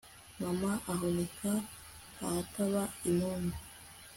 mama 0.39 0.71
ahunika 0.91 1.51
ahataba 2.25 2.83
imungu 3.09 3.57